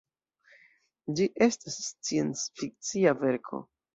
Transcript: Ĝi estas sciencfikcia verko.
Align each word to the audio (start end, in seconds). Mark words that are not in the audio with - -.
Ĝi 1.19 1.27
estas 1.47 1.77
sciencfikcia 1.89 3.13
verko. 3.23 3.63